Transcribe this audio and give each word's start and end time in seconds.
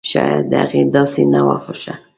شايد 0.09 0.43
د 0.51 0.53
هغې 0.63 0.81
داسې 0.95 1.21
نه 1.33 1.41
وه 1.47 1.57
خوښه! 1.63 1.93